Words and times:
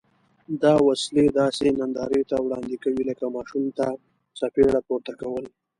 دا 0.63 0.73
وسلې 0.87 1.25
داسې 1.39 1.65
نندارې 1.79 2.21
ته 2.29 2.35
وړاندې 2.45 2.75
کوي 2.83 3.03
لکه 3.09 3.25
ماشوم 3.35 3.65
ته 3.77 3.87
څپېړه 4.39 4.79
پورته 4.87 5.13
کول. 5.21 5.45